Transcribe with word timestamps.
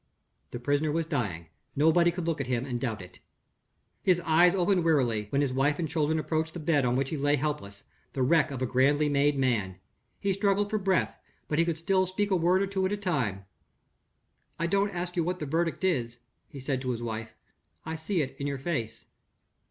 The 0.49 0.59
prisoner 0.59 0.91
was 0.91 1.05
dying; 1.05 1.45
nobody 1.75 2.09
could 2.09 2.25
look 2.25 2.41
at 2.41 2.47
him 2.47 2.65
and 2.65 2.81
doubt 2.81 3.03
it. 3.03 3.19
His 4.01 4.19
eyes 4.21 4.55
opened 4.55 4.83
wearily, 4.83 5.27
when 5.29 5.41
his 5.43 5.53
wife 5.53 5.77
and 5.77 5.87
children 5.87 6.17
approached 6.17 6.55
the 6.55 6.59
bed 6.59 6.85
on 6.85 6.95
which 6.95 7.11
he 7.11 7.17
lay 7.17 7.35
helpless 7.35 7.83
the 8.13 8.23
wreck 8.23 8.49
of 8.49 8.63
a 8.63 8.65
grandly 8.65 9.09
made 9.09 9.37
man. 9.37 9.75
He 10.19 10.33
struggled 10.33 10.71
for 10.71 10.79
breath, 10.79 11.19
but 11.47 11.59
he 11.59 11.65
could 11.65 11.77
still 11.77 12.07
speak 12.07 12.31
a 12.31 12.35
word 12.35 12.63
or 12.63 12.67
two 12.67 12.83
at 12.87 12.91
a 12.91 12.97
time. 12.97 13.45
"I 14.57 14.65
don't 14.65 14.89
ask 14.89 15.15
you 15.15 15.23
what 15.23 15.37
the 15.37 15.45
verdict 15.45 15.83
is," 15.83 16.17
he 16.49 16.59
said 16.59 16.81
to 16.81 16.89
his 16.89 17.03
wife; 17.03 17.35
"I 17.85 17.95
see 17.95 18.23
it 18.23 18.35
in 18.39 18.47
your 18.47 18.57
face." 18.57 19.05